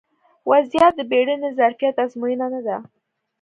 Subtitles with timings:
[0.03, 0.03] ا
[0.49, 2.77] وضعیت د بیړني ظرفیت ازموینه نه ده